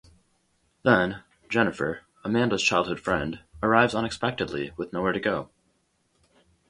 Then, 0.81 1.21
Jennifer, 1.47 1.99
Amanda's 2.23 2.63
childhood 2.63 2.99
friend, 2.99 3.41
arrives 3.61 3.93
unexpectedly 3.93 4.71
with 4.75 4.91
nowhere 4.91 5.11
to 5.11 5.19
go. 5.19 5.51